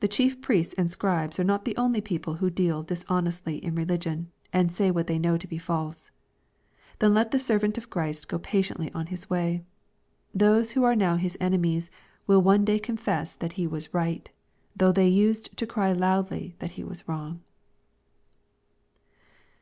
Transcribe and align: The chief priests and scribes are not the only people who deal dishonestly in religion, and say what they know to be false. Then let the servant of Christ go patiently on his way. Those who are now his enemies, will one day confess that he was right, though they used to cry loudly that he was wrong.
The 0.00 0.08
chief 0.08 0.40
priests 0.40 0.72
and 0.78 0.90
scribes 0.90 1.38
are 1.38 1.44
not 1.44 1.66
the 1.66 1.76
only 1.76 2.00
people 2.00 2.36
who 2.36 2.48
deal 2.48 2.82
dishonestly 2.82 3.62
in 3.62 3.74
religion, 3.74 4.30
and 4.54 4.72
say 4.72 4.90
what 4.90 5.06
they 5.06 5.18
know 5.18 5.36
to 5.36 5.46
be 5.46 5.58
false. 5.58 6.10
Then 6.98 7.12
let 7.12 7.30
the 7.30 7.38
servant 7.38 7.76
of 7.76 7.90
Christ 7.90 8.26
go 8.26 8.38
patiently 8.38 8.90
on 8.92 9.08
his 9.08 9.28
way. 9.28 9.62
Those 10.32 10.72
who 10.72 10.82
are 10.84 10.96
now 10.96 11.16
his 11.16 11.36
enemies, 11.42 11.90
will 12.26 12.40
one 12.40 12.64
day 12.64 12.78
confess 12.78 13.36
that 13.36 13.52
he 13.60 13.66
was 13.66 13.92
right, 13.92 14.30
though 14.74 14.92
they 14.92 15.08
used 15.08 15.54
to 15.58 15.66
cry 15.66 15.92
loudly 15.92 16.56
that 16.60 16.70
he 16.80 16.82
was 16.82 17.06
wrong. 17.06 17.42